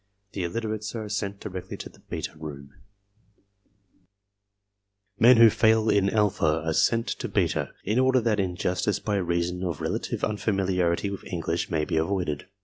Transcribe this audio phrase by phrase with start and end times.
[0.31, 2.71] The illiterates are sent directly to the beta room.
[5.19, 8.19] METHODS AND RESULTS 19 Men who fail in alpha are sent to beta in order
[8.19, 12.47] that injustice by reason of relative unfamiliarity with English may be avoided.